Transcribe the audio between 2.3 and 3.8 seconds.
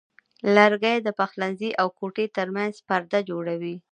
ترمنځ پرده جوړوي.